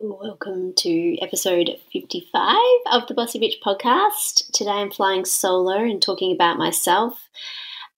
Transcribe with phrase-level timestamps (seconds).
[0.00, 2.54] Welcome to episode 55
[2.92, 4.48] of the Bossy Bitch podcast.
[4.52, 7.18] Today I'm flying solo and talking about myself.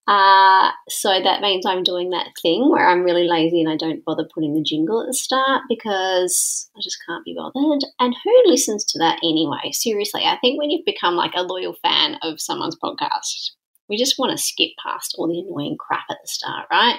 [0.08, 4.02] Uh, so that means I'm doing that thing where I'm really lazy and I don't
[4.02, 7.84] bother putting the jingle at the start because I just can't be bothered.
[7.98, 9.70] And who listens to that anyway?
[9.72, 13.50] Seriously, I think when you've become like a loyal fan of someone's podcast,
[13.90, 16.98] we just want to skip past all the annoying crap at the start, right?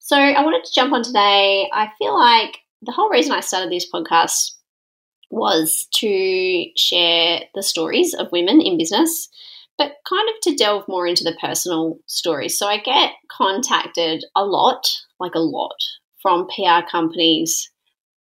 [0.00, 1.70] So I wanted to jump on today.
[1.72, 4.52] I feel like the whole reason I started this podcast
[5.30, 9.28] was to share the stories of women in business
[9.78, 12.58] but kind of to delve more into the personal stories.
[12.58, 14.86] So I get contacted a lot,
[15.18, 15.74] like a lot,
[16.20, 17.70] from PR companies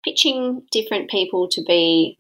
[0.04, 2.18] pitching different people to be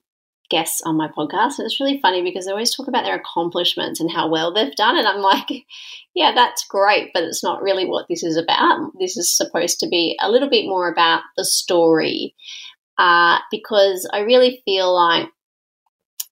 [0.51, 1.57] guests on my podcast.
[1.57, 4.75] And it's really funny because they always talk about their accomplishments and how well they've
[4.75, 4.97] done.
[4.97, 5.65] And I'm like,
[6.13, 8.91] yeah, that's great, but it's not really what this is about.
[8.99, 12.35] This is supposed to be a little bit more about the story
[12.97, 15.29] uh, because I really feel like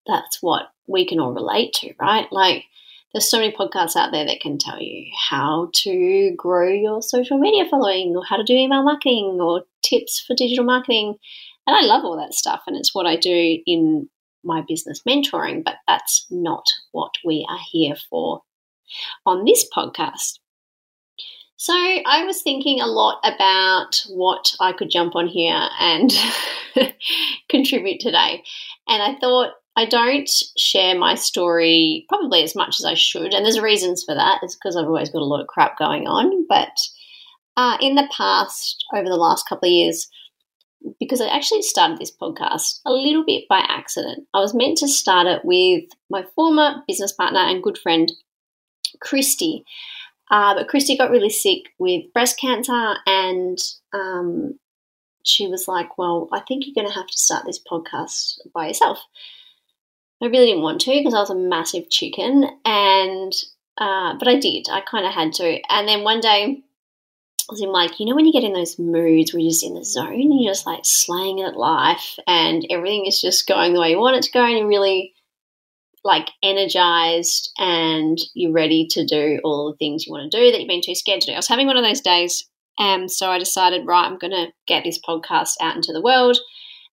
[0.06, 2.28] that's what we can all relate to, right?
[2.32, 2.66] Like,
[3.14, 7.40] there's so many podcasts out there that can tell you how to grow your social
[7.40, 11.16] media following or how to do email marketing or tips for digital marketing.
[11.70, 12.64] And I love all that stuff.
[12.66, 14.10] And it's what I do in
[14.44, 18.42] my business mentoring, but that's not what we are here for
[19.24, 20.40] on this podcast.
[21.58, 26.12] So I was thinking a lot about what I could jump on here and
[27.50, 28.42] contribute today.
[28.88, 33.46] And I thought I don't share my story probably as much as I should, and
[33.46, 34.40] there's reasons for that.
[34.42, 36.48] It's because I've always got a lot of crap going on.
[36.50, 36.76] But
[37.56, 40.08] uh, in the past, over the last couple of years,
[41.00, 44.28] because I actually started this podcast a little bit by accident.
[44.34, 48.12] I was meant to start it with my former business partner and good friend,
[49.02, 49.66] Christy.
[50.32, 53.58] Uh, but Christy got really sick with breast cancer, and
[53.94, 54.60] um,
[55.24, 58.68] she was like, Well, I think you're going to have to start this podcast by
[58.68, 59.00] yourself.
[60.22, 63.34] I really didn't want to because I was a massive chicken, and
[63.78, 64.68] uh, but I did.
[64.70, 65.60] I kind of had to.
[65.70, 66.62] And then one day,
[67.50, 69.74] was in like you know when you get in those moods where you're just in
[69.74, 73.80] the zone and you're just like slaying at life, and everything is just going the
[73.80, 75.14] way you want it to go, and you're really
[76.04, 80.60] like energized and you're ready to do all the things you want to do that
[80.60, 81.34] you've been too scared to do.
[81.34, 84.48] I was having one of those days, and so I decided, right, I'm going to
[84.66, 86.40] get this podcast out into the world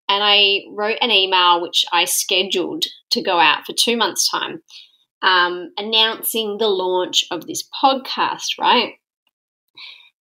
[0.09, 4.62] and I wrote an email which I scheduled to go out for two months' time,
[5.23, 8.94] um, announcing the launch of this podcast, right?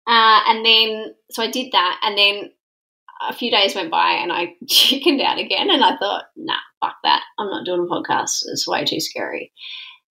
[0.07, 2.51] Uh, and then, so I did that, and then
[3.29, 6.97] a few days went by and I chickened out again, and I thought, nah, fuck
[7.05, 7.23] that.
[7.39, 8.43] I'm not doing a podcast.
[8.47, 9.53] It's way too scary.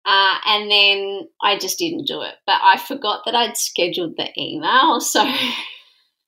[0.04, 2.34] Uh, and then I just didn't do it.
[2.46, 5.00] But I forgot that I'd scheduled the email.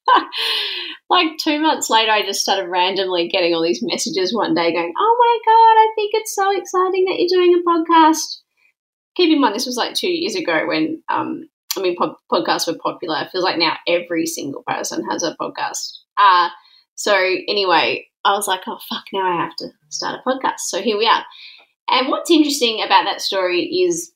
[0.08, 0.14] So
[1.10, 4.92] like two months later, I just started randomly getting all these messages one day going,
[4.98, 8.38] Oh my God, I think it's so exciting that you're doing a podcast.
[9.16, 11.96] Keep in mind, this was like two years ago when, um, I mean,
[12.30, 13.20] podcasts were popular.
[13.20, 15.98] It feels like now every single person has a podcast.
[16.16, 16.48] Uh,
[16.94, 20.60] so, anyway, I was like, Oh, fuck, now I have to start a podcast.
[20.60, 21.24] So, here we are.
[21.88, 24.12] And what's interesting about that story is,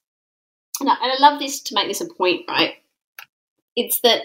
[0.81, 2.75] and I love this to make this a point, right?
[3.77, 4.23] It's that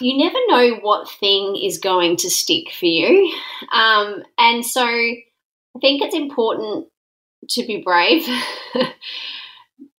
[0.00, 3.32] you never know what thing is going to stick for you.
[3.72, 6.86] Um, and so I think it's important
[7.50, 8.26] to be brave.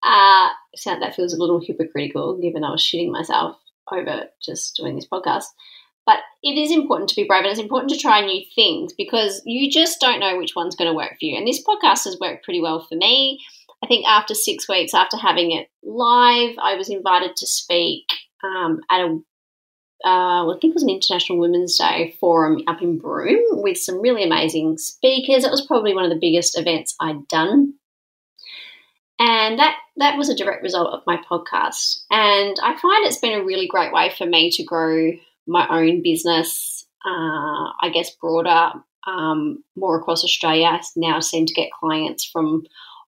[0.08, 3.58] uh, so that feels a little hypocritical given I was shitting myself
[3.92, 5.46] over just doing this podcast.
[6.06, 9.42] But it is important to be brave and it's important to try new things because
[9.46, 11.36] you just don't know which one's going to work for you.
[11.36, 13.44] And this podcast has worked pretty well for me.
[13.84, 18.06] I think after six weeks, after having it live, I was invited to speak
[18.44, 19.20] um, at a
[20.06, 23.80] uh, well, I think it was an International Women's Day forum up in Broome with
[23.80, 25.44] some really amazing speakers.
[25.44, 27.74] It was probably one of the biggest events I'd done.
[29.20, 32.02] And that, that was a direct result of my podcast.
[32.12, 35.12] And I find it's been a really great way for me to grow
[35.48, 38.74] my own business, uh, I guess, broader,
[39.08, 40.68] um, more across Australia.
[40.68, 42.66] I now seem to get clients from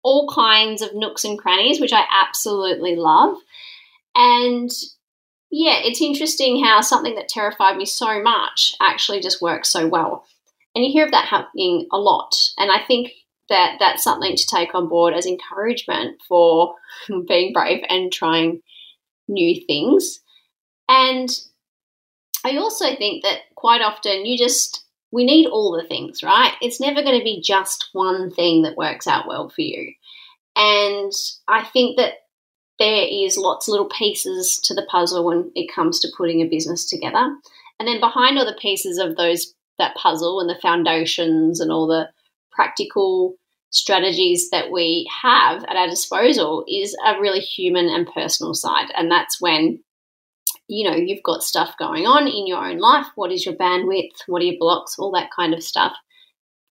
[0.02, 3.38] all kinds of nooks and crannies, which I absolutely love.
[4.14, 4.70] And
[5.50, 10.26] yeah, it's interesting how something that terrified me so much actually just works so well.
[10.74, 12.34] And you hear of that happening a lot.
[12.58, 13.12] And I think
[13.48, 16.74] that that's something to take on board as encouragement for
[17.28, 18.62] being brave and trying
[19.28, 20.20] new things.
[20.88, 21.28] And
[22.44, 26.52] I also think that quite often you just, we need all the things, right?
[26.60, 29.92] It's never going to be just one thing that works out well for you.
[30.56, 31.12] And
[31.48, 32.14] I think that
[32.78, 36.48] there is lots of little pieces to the puzzle when it comes to putting a
[36.48, 37.36] business together.
[37.78, 41.86] And then behind all the pieces of those that puzzle and the foundations and all
[41.86, 42.08] the
[42.54, 43.36] practical
[43.74, 48.86] strategies that we have at our disposal is a really human and personal side.
[48.96, 49.80] And that's when,
[50.68, 53.06] you know, you've got stuff going on in your own life.
[53.16, 54.12] What is your bandwidth?
[54.28, 54.96] What are your blocks?
[54.98, 55.92] All that kind of stuff.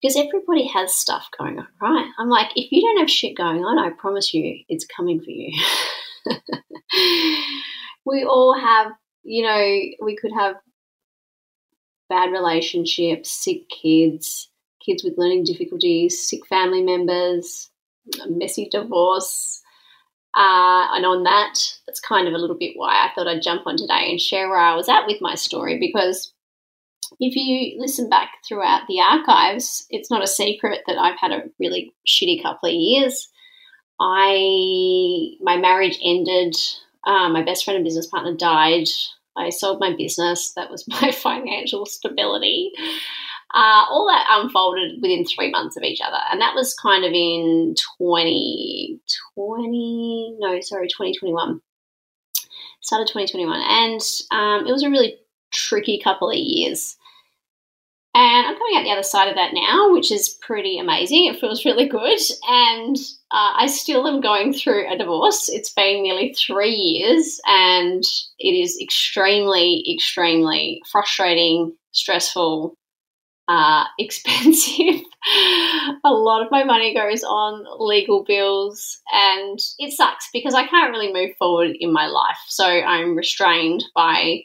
[0.01, 2.09] Because everybody has stuff going on, right?
[2.17, 5.29] I'm like, if you don't have shit going on, I promise you it's coming for
[5.29, 5.51] you.
[8.05, 8.91] we all have,
[9.23, 10.55] you know, we could have
[12.09, 14.49] bad relationships, sick kids,
[14.85, 17.69] kids with learning difficulties, sick family members,
[18.23, 19.61] a messy divorce.
[20.35, 23.67] Uh, and on that, that's kind of a little bit why I thought I'd jump
[23.67, 26.33] on today and share where I was at with my story because
[27.19, 31.43] if you listen back throughout the archives, it's not a secret that I've had a
[31.59, 33.29] really shitty couple of years.
[33.99, 36.55] I my marriage ended.
[37.05, 38.87] Uh, my best friend and business partner died.
[39.37, 40.53] I sold my business.
[40.55, 42.71] That was my financial stability.
[43.53, 46.17] Uh, all that unfolded within three months of each other.
[46.31, 51.61] And that was kind of in 2020, no, sorry, 2021.
[52.81, 53.61] Started 2021.
[53.61, 54.01] And
[54.31, 55.19] um, it was a really
[55.53, 56.97] tricky couple of years.
[58.15, 61.25] And I'm coming out the other side of that now, which is pretty amazing.
[61.25, 62.19] It feels really good.
[62.47, 62.95] And
[63.31, 65.49] uh, I still am going through a divorce.
[65.49, 68.03] It's been nearly three years, and
[68.37, 72.77] it is extremely, extremely frustrating, stressful,
[73.47, 75.01] uh, expensive.
[76.03, 80.91] a lot of my money goes on legal bills, and it sucks because I can't
[80.91, 82.39] really move forward in my life.
[82.47, 84.41] So I'm restrained by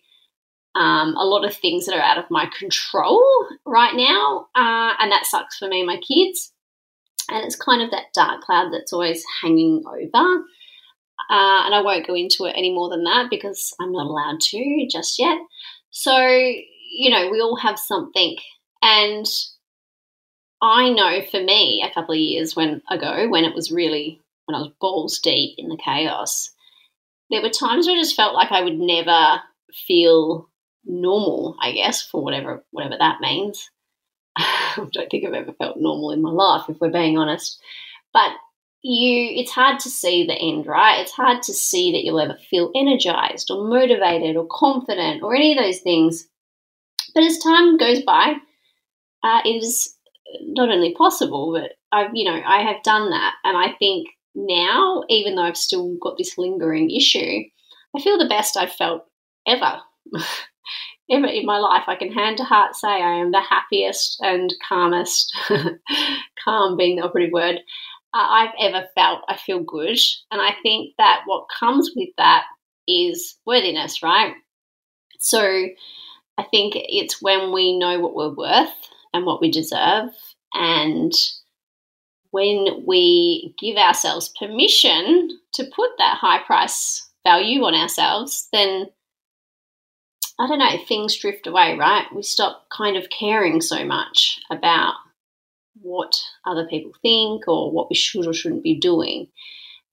[0.75, 3.25] um, a lot of things that are out of my control
[3.67, 6.53] right now, uh, and that sucks for me and my kids.
[7.31, 10.45] And it's kind of that dark cloud that's always hanging over.
[11.31, 14.41] Uh, and I won't go into it any more than that because I'm not allowed
[14.41, 15.37] to just yet.
[15.91, 18.37] So, you know, we all have something.
[18.83, 19.27] And
[20.61, 24.57] I know for me, a couple of years when ago, when it was really, when
[24.57, 26.51] I was balls deep in the chaos,
[27.31, 29.41] there were times where I just felt like I would never
[29.73, 30.49] feel
[30.85, 33.71] normal, I guess, for whatever whatever that means.
[34.37, 37.61] I don't think I've ever felt normal in my life, if we're being honest.
[38.13, 38.33] But
[38.83, 41.01] you, it's hard to see the end, right?
[41.01, 45.53] It's hard to see that you'll ever feel energized or motivated or confident or any
[45.53, 46.29] of those things.
[47.15, 48.37] But as time goes by,
[49.23, 49.97] uh, it is
[50.43, 55.03] not only possible, but I've, you know, I have done that, and I think now,
[55.09, 57.43] even though I've still got this lingering issue,
[57.97, 59.05] I feel the best I've felt
[59.47, 59.79] ever.
[61.11, 64.55] ever in my life, I can hand to heart say I am the happiest and
[64.69, 65.35] calmest,
[66.45, 67.57] calm being the operative word,
[68.15, 69.21] uh, I've ever felt.
[69.29, 69.99] I feel good.
[70.31, 72.45] And I think that what comes with that
[72.87, 74.35] is worthiness, right?
[75.19, 75.41] So
[76.39, 78.71] I think it's when we know what we're worth
[79.13, 80.11] and what we deserve.
[80.55, 81.13] And
[82.31, 88.87] when we give ourselves permission to put that high price value on ourselves, then
[90.41, 92.07] I don't know, things drift away, right?
[92.15, 94.95] We stop kind of caring so much about
[95.81, 99.29] what other people think or what we should or shouldn't be doing.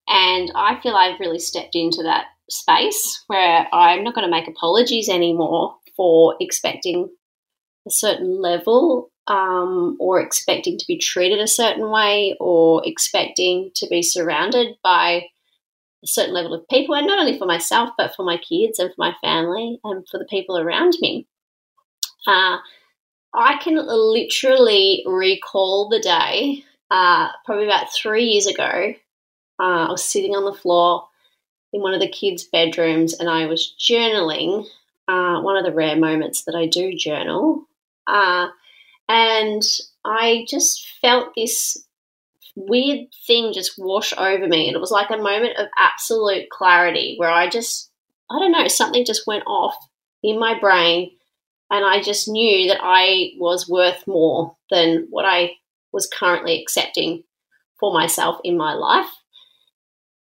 [0.07, 4.47] And I feel I've really stepped into that space where I'm not going to make
[4.47, 7.09] apologies anymore for expecting
[7.87, 13.88] a certain level um, or expecting to be treated a certain way or expecting to
[13.88, 15.25] be surrounded by
[16.03, 18.89] a certain level of people, and not only for myself, but for my kids and
[18.89, 21.27] for my family and for the people around me.
[22.27, 22.57] Uh,
[23.33, 28.93] I can literally recall the day, uh, probably about three years ago.
[29.60, 31.07] Uh, I was sitting on the floor
[31.74, 34.65] in one of the kids' bedrooms and I was journaling.
[35.07, 37.67] Uh, one of the rare moments that I do journal.
[38.07, 38.47] Uh,
[39.07, 39.62] and
[40.03, 41.77] I just felt this
[42.55, 44.67] weird thing just wash over me.
[44.67, 47.91] And it was like a moment of absolute clarity where I just,
[48.29, 49.75] I don't know, something just went off
[50.24, 51.12] in my brain.
[51.71, 55.51] And I just knew that I was worth more than what I
[55.91, 57.24] was currently accepting
[57.79, 59.09] for myself in my life.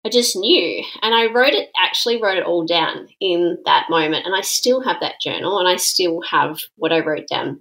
[0.04, 0.84] I just knew.
[1.00, 4.26] And I wrote it, actually wrote it all down in that moment.
[4.26, 7.60] And I still have that journal and I still have what I wrote down,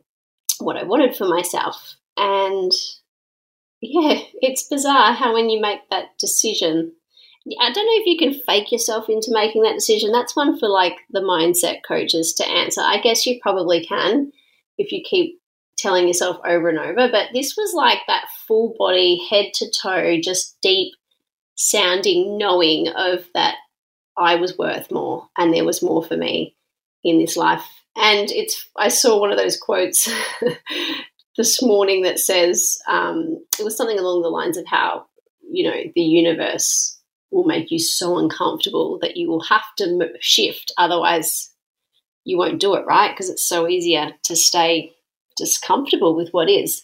[0.60, 1.96] what I wanted for myself.
[2.18, 2.72] And
[3.82, 6.94] yeah, it's bizarre how when you make that decision,
[7.60, 10.12] I don't know if you can fake yourself into making that decision.
[10.12, 12.82] That's one for like the mindset coaches to answer.
[12.82, 14.32] I guess you probably can
[14.78, 15.40] if you keep
[15.78, 17.10] telling yourself over and over.
[17.10, 20.94] But this was like that full body, head to toe, just deep
[21.62, 23.56] sounding knowing of that
[24.18, 26.56] I was worth more and there was more for me.
[27.04, 27.66] in this life.
[27.96, 30.10] And it's I saw one of those quotes
[31.38, 35.06] this morning that says um, it was something along the lines of how
[35.52, 36.98] you know the universe
[37.32, 41.52] will make you so uncomfortable that you will have to shift, otherwise
[42.24, 43.12] you won't do it, right?
[43.12, 44.94] Because it's so easier to stay
[45.38, 46.84] just comfortable with what is.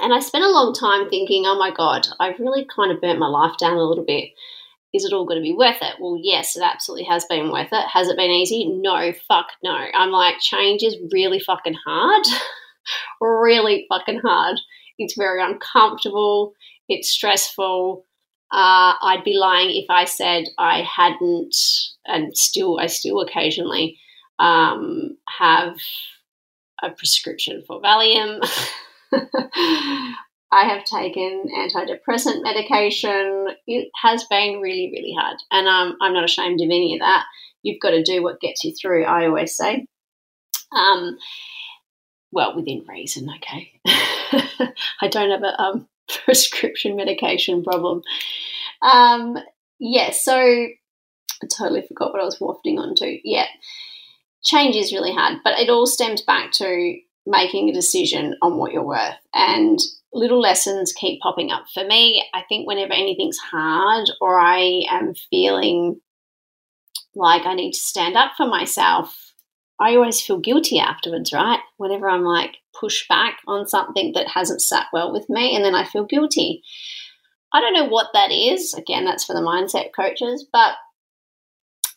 [0.00, 3.18] And I spent a long time thinking, oh my God, I've really kind of burnt
[3.18, 4.30] my life down a little bit.
[4.92, 5.96] Is it all going to be worth it?
[6.00, 7.86] Well, yes, it absolutely has been worth it.
[7.88, 8.66] Has it been easy?
[8.66, 9.76] No, fuck no.
[9.94, 12.24] I'm like, change is really fucking hard.
[13.20, 14.58] really fucking hard.
[14.98, 16.54] It's very uncomfortable.
[16.88, 18.06] It's stressful.
[18.52, 21.56] Uh, I'd be lying if I said I hadn't,
[22.06, 23.98] and still, I still occasionally
[24.38, 25.76] um, have
[26.82, 28.40] a prescription for Valium.
[30.52, 33.48] I have taken antidepressant medication.
[33.66, 35.38] It has been really, really hard.
[35.50, 37.24] And um, I'm not ashamed of any of that.
[37.62, 39.86] You've got to do what gets you through, I always say.
[40.72, 41.18] Um,
[42.32, 43.72] well, within reason, okay.
[45.00, 45.88] I don't have a um,
[46.24, 48.02] prescription medication problem.
[48.82, 49.36] Um,
[49.78, 53.18] yeah, so I totally forgot what I was wafting onto.
[53.24, 53.46] Yeah,
[54.44, 58.72] change is really hard, but it all stems back to making a decision on what
[58.72, 59.16] you're worth.
[59.34, 59.78] And
[60.12, 61.64] little lessons keep popping up.
[61.74, 66.00] For me, I think whenever anything's hard or I am feeling
[67.14, 69.32] like I need to stand up for myself,
[69.80, 71.60] I always feel guilty afterwards, right?
[71.76, 75.74] Whenever I'm like push back on something that hasn't sat well with me, and then
[75.74, 76.62] I feel guilty.
[77.52, 78.74] I don't know what that is.
[78.74, 80.74] Again, that's for the mindset coaches, but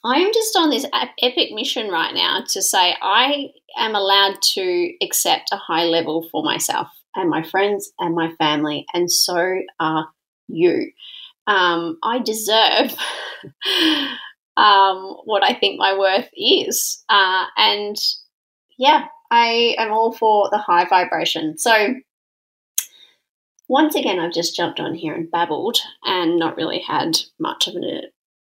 [0.03, 0.85] I am just on this
[1.21, 6.41] epic mission right now to say I am allowed to accept a high level for
[6.41, 10.07] myself and my friends and my family, and so are
[10.47, 10.91] you.
[11.47, 12.95] Um, I deserve
[14.57, 17.03] um, what I think my worth is.
[17.09, 17.95] Uh, and
[18.77, 21.57] yeah, I am all for the high vibration.
[21.57, 21.95] So,
[23.67, 27.75] once again, I've just jumped on here and babbled and not really had much of
[27.75, 27.79] a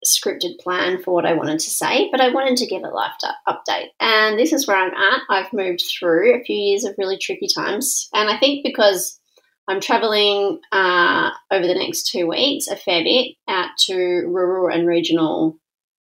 [0.05, 3.13] scripted plan for what I wanted to say, but I wanted to give a life
[3.47, 3.89] update.
[3.99, 5.21] And this is where I'm at.
[5.29, 8.09] I've moved through a few years of really tricky times.
[8.13, 9.19] And I think because
[9.67, 14.87] I'm traveling uh, over the next two weeks a fair bit out to rural and
[14.87, 15.57] regional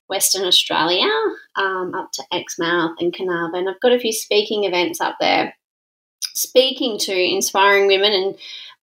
[0.09, 1.11] Western Australia,
[1.57, 3.68] um, up to Exmouth and Carnarvon.
[3.68, 5.54] I've got a few speaking events up there,
[6.35, 8.38] speaking to inspiring women and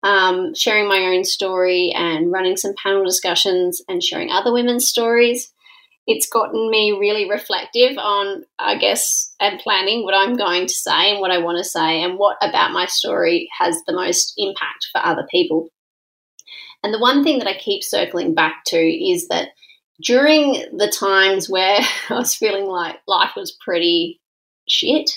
[0.04, 5.52] um, sharing my own story and running some panel discussions and sharing other women's stories.
[6.06, 11.12] It's gotten me really reflective on, I guess, and planning what I'm going to say
[11.12, 14.90] and what I want to say and what about my story has the most impact
[14.92, 15.70] for other people.
[16.84, 19.50] And the one thing that I keep circling back to is that
[20.02, 21.80] during the times where
[22.10, 24.20] I was feeling like life was pretty
[24.68, 25.10] shit,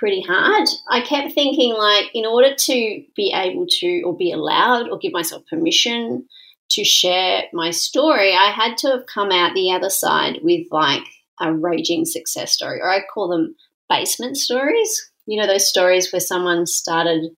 [0.00, 0.66] pretty hard.
[0.88, 5.12] I kept thinking, like, in order to be able to, or be allowed, or give
[5.12, 6.26] myself permission
[6.70, 11.02] to share my story, I had to have come out the other side with like
[11.40, 13.54] a raging success story, or I call them
[13.88, 15.10] basement stories.
[15.26, 17.30] You know, those stories where someone started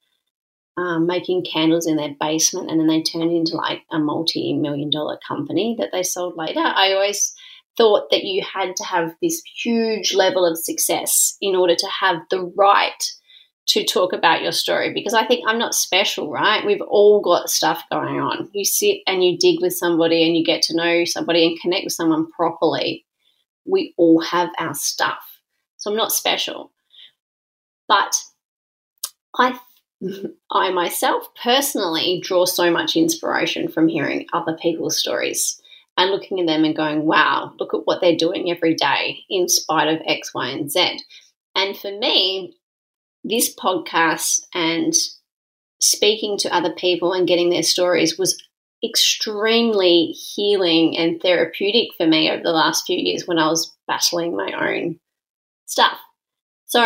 [0.77, 4.91] um, making candles in their basement and then they turned into like a multi million
[4.91, 6.61] dollar company that they sold later.
[6.61, 7.35] I always
[7.77, 12.17] thought that you had to have this huge level of success in order to have
[12.31, 13.03] the right
[13.65, 16.67] to talk about your story because I think I'm not special, right?
[16.67, 18.51] We've all got stuff going on.
[18.53, 21.85] You sit and you dig with somebody and you get to know somebody and connect
[21.85, 23.07] with someone properly.
[23.65, 25.23] We all have our stuff.
[25.77, 26.73] So I'm not special.
[27.89, 28.21] But
[29.39, 29.59] I
[30.51, 35.62] I myself personally draw so much inspiration from hearing other people's stories
[35.97, 39.49] and looking at them and going, wow, look at what they're doing every day in
[39.49, 40.99] spite of X, Y, and Z.
[41.55, 42.57] And for me,
[43.25, 44.95] this podcast and
[45.81, 48.43] speaking to other people and getting their stories was
[48.85, 54.37] extremely healing and therapeutic for me over the last few years when I was battling
[54.37, 54.99] my own
[55.67, 55.99] stuff.
[56.67, 56.81] So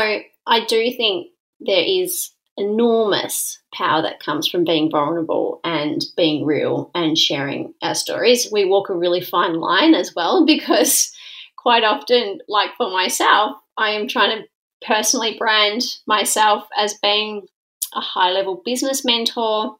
[0.46, 1.28] I do think
[1.60, 7.94] there is enormous power that comes from being vulnerable and being real and sharing our
[7.94, 8.48] stories.
[8.50, 11.12] We walk a really fine line as well because
[11.56, 14.44] quite often, like for myself, I am trying to
[14.86, 17.46] personally brand myself as being
[17.94, 19.76] a high level business mentor.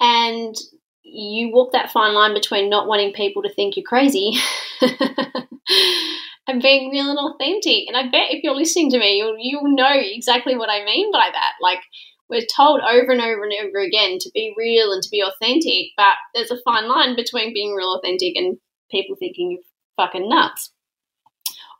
[0.00, 0.54] And
[1.02, 4.34] you walk that fine line between not wanting people to think you're crazy
[6.50, 7.86] and being real and authentic.
[7.86, 11.10] And I bet if you're listening to me, you'll you'll know exactly what I mean
[11.12, 11.52] by that.
[11.60, 11.80] Like
[12.28, 15.92] we're told over and over and over again to be real and to be authentic,
[15.96, 18.58] but there's a fine line between being real authentic and
[18.90, 19.60] people thinking you're
[19.96, 20.72] fucking nuts.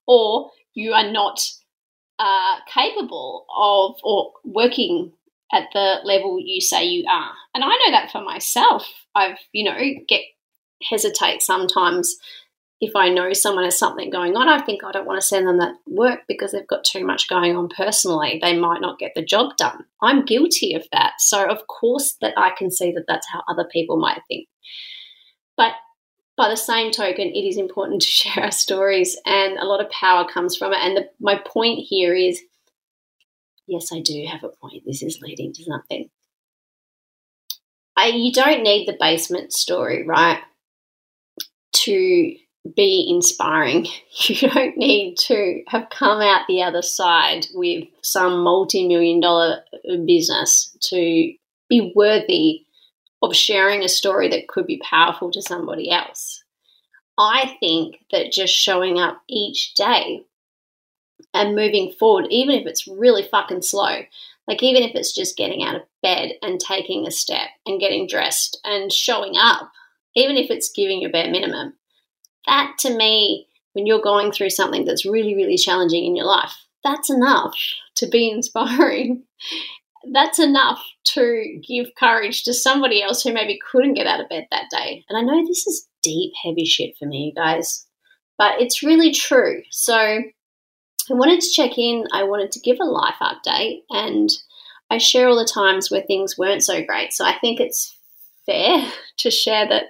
[0.06, 1.40] Or you are not
[2.18, 5.12] uh, capable of or working
[5.52, 7.32] at the level you say you are.
[7.54, 8.88] And I know that for myself.
[9.14, 9.76] I've, you know,
[10.08, 10.22] get
[10.82, 12.16] hesitate sometimes
[12.80, 15.46] if I know someone has something going on, I think I don't want to send
[15.46, 18.38] them that work because they've got too much going on personally.
[18.40, 19.84] They might not get the job done.
[20.02, 21.14] I'm guilty of that.
[21.18, 24.48] So, of course, that I can see that that's how other people might think.
[25.58, 25.74] But
[26.38, 29.90] by the same token, it is important to share our stories, and a lot of
[29.90, 30.78] power comes from it.
[30.80, 32.40] And the, my point here is
[33.66, 34.82] yes, I do have a point.
[34.86, 36.08] This is leading to something.
[37.96, 40.40] I, you don't need the basement story, right?
[41.72, 42.36] To
[42.76, 43.86] be inspiring.
[44.12, 49.62] You don't need to have come out the other side with some multi million dollar
[50.04, 51.32] business to
[51.68, 52.66] be worthy
[53.22, 56.42] of sharing a story that could be powerful to somebody else.
[57.18, 60.24] I think that just showing up each day
[61.34, 64.02] and moving forward, even if it's really fucking slow,
[64.48, 68.06] like even if it's just getting out of bed and taking a step and getting
[68.06, 69.70] dressed and showing up,
[70.16, 71.74] even if it's giving your bare minimum,
[72.46, 76.52] that to me, when you're going through something that's really, really challenging in your life,
[76.82, 77.54] that's enough
[77.96, 79.24] to be inspiring.
[80.12, 80.82] That's enough
[81.14, 85.04] to give courage to somebody else who maybe couldn't get out of bed that day.
[85.08, 87.86] And I know this is deep, heavy shit for me, you guys,
[88.38, 89.62] but it's really true.
[89.70, 89.94] So
[91.10, 92.04] I wanted to check in.
[92.12, 94.30] I wanted to give a life update, and
[94.90, 97.12] I share all the times where things weren't so great.
[97.12, 97.96] So I think it's
[98.46, 99.84] fair to share that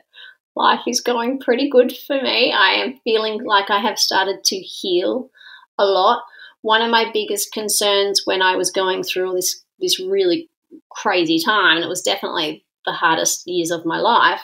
[0.56, 2.52] life is going pretty good for me.
[2.52, 5.30] I am feeling like I have started to heal
[5.78, 6.22] a lot.
[6.62, 10.50] One of my biggest concerns when I was going through all this this really
[10.90, 14.40] crazy time, and it was definitely the hardest years of my life,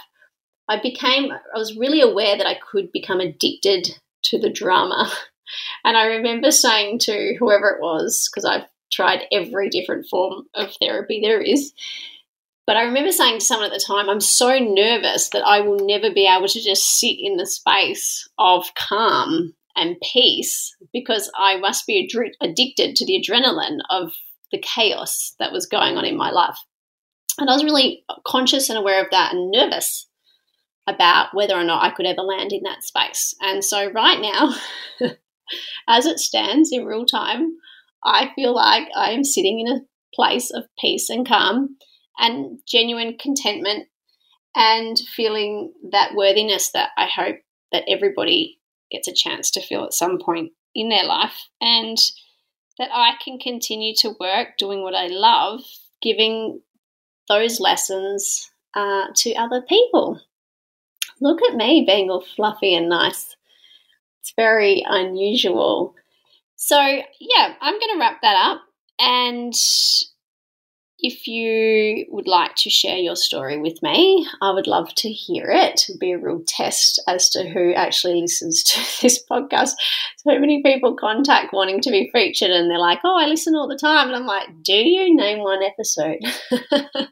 [0.68, 5.10] I became I was really aware that I could become addicted to the drama.
[5.84, 10.75] And I remember saying to whoever it was, because I've tried every different form of
[10.80, 11.72] therapy there is,
[12.66, 15.86] but I remember saying to someone at the time, I'm so nervous that I will
[15.86, 21.58] never be able to just sit in the space of calm and peace because I
[21.58, 24.12] must be ad- addicted to the adrenaline of
[24.50, 26.58] the chaos that was going on in my life.
[27.38, 30.08] And I was really conscious and aware of that and nervous
[30.88, 33.34] about whether or not I could ever land in that space.
[33.41, 34.54] And so, right now,
[35.88, 37.52] as it stands in real time,
[38.04, 39.80] I feel like I am sitting in a
[40.14, 41.76] place of peace and calm
[42.19, 43.89] and genuine contentment
[44.55, 47.37] and feeling that worthiness that I hope
[47.73, 48.59] that everybody
[48.91, 51.99] gets a chance to feel at some point in their life and
[52.79, 55.61] that I can continue to work doing what I love,
[56.02, 56.61] giving
[57.29, 60.21] those lessons uh, to other people.
[61.21, 63.37] Look at me being all fluffy and nice.
[64.21, 65.95] It's very unusual.
[66.57, 68.63] So, yeah, I'm going to wrap that up.
[68.99, 69.55] And
[70.99, 75.50] if you would like to share your story with me, I would love to hear
[75.50, 75.85] it.
[75.89, 79.73] It'd be a real test as to who actually listens to this podcast.
[80.19, 83.69] So many people contact wanting to be featured and they're like, oh, I listen all
[83.69, 84.09] the time.
[84.09, 86.21] And I'm like, do you name one episode?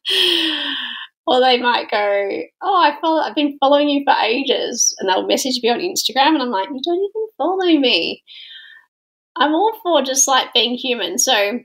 [1.26, 4.96] or they might go, oh, I follow, I've been following you for ages.
[4.98, 8.22] And they'll message me on Instagram and I'm like, you don't even follow me.
[9.36, 11.18] I'm all for just like being human.
[11.18, 11.60] So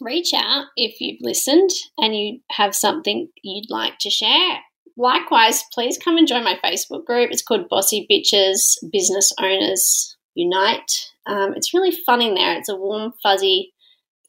[0.00, 4.60] reach out if you've listened and you have something you'd like to share.
[4.96, 7.30] Likewise, please come and join my Facebook group.
[7.30, 11.10] It's called Bossy Bitches Business Owners Unite.
[11.26, 12.56] Um, it's really fun in there.
[12.56, 13.72] It's a warm, fuzzy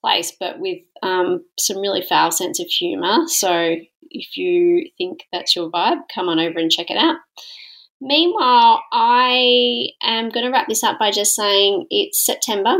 [0.01, 3.27] place, but with um, some really foul sense of humour.
[3.27, 3.77] So
[4.11, 7.17] if you think that's your vibe, come on over and check it out.
[8.01, 12.77] Meanwhile, I am going to wrap this up by just saying it's September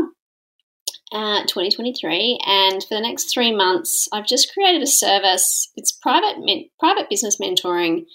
[1.12, 5.70] uh, 2023, and for the next three months, I've just created a service.
[5.76, 8.06] It's private men- private business mentoring,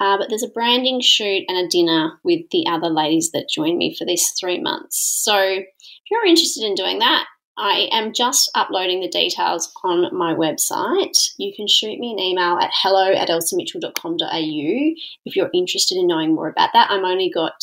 [0.00, 3.76] uh, but there's a branding shoot and a dinner with the other ladies that join
[3.76, 5.22] me for these three months.
[5.24, 5.66] So if
[6.10, 7.26] you're interested in doing that,
[7.58, 11.16] I am just uploading the details on my website.
[11.38, 16.34] You can shoot me an email at hello at elsamitchell.com.au if you're interested in knowing
[16.34, 16.90] more about that.
[16.90, 17.62] I'm only got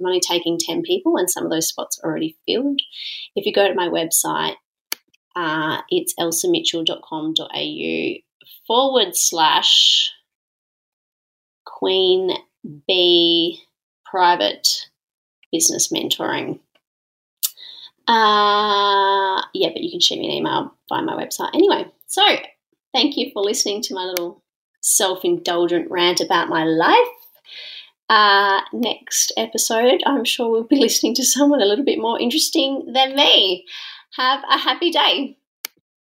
[0.00, 2.80] I'm only taking 10 people, and some of those spots are already filled.
[3.36, 4.54] If you go to my website,
[5.36, 8.14] uh, it's elsamitchell.com.au
[8.66, 10.10] forward slash
[11.64, 12.30] queen
[12.86, 13.60] bee
[14.04, 14.88] private
[15.52, 16.58] business mentoring.
[18.08, 21.54] Uh, yeah, but you can shoot me an email via my website.
[21.54, 22.22] Anyway, so
[22.92, 24.42] thank you for listening to my little
[24.80, 26.96] self indulgent rant about my life.
[28.10, 32.92] Uh, next episode, I'm sure we'll be listening to someone a little bit more interesting
[32.92, 33.64] than me.
[34.16, 35.36] Have a happy day.